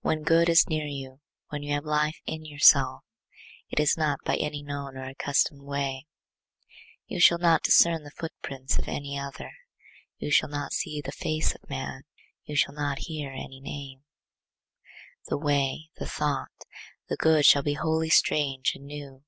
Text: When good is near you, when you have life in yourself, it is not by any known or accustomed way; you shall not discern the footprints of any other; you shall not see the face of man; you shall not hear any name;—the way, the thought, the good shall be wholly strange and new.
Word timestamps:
When 0.00 0.22
good 0.22 0.48
is 0.48 0.70
near 0.70 0.86
you, 0.86 1.20
when 1.48 1.62
you 1.62 1.74
have 1.74 1.84
life 1.84 2.18
in 2.24 2.46
yourself, 2.46 3.02
it 3.68 3.78
is 3.78 3.94
not 3.94 4.18
by 4.24 4.36
any 4.36 4.62
known 4.62 4.96
or 4.96 5.04
accustomed 5.04 5.60
way; 5.64 6.06
you 7.06 7.20
shall 7.20 7.36
not 7.36 7.62
discern 7.64 8.02
the 8.02 8.10
footprints 8.10 8.78
of 8.78 8.88
any 8.88 9.18
other; 9.18 9.50
you 10.16 10.30
shall 10.30 10.48
not 10.48 10.72
see 10.72 11.02
the 11.02 11.12
face 11.12 11.54
of 11.54 11.68
man; 11.68 12.04
you 12.46 12.56
shall 12.56 12.72
not 12.74 13.00
hear 13.00 13.32
any 13.32 13.60
name;—the 13.60 14.08
way, 15.36 15.90
the 15.96 16.06
thought, 16.06 16.64
the 17.10 17.16
good 17.16 17.44
shall 17.44 17.62
be 17.62 17.74
wholly 17.74 18.08
strange 18.08 18.72
and 18.74 18.86
new. 18.86 19.24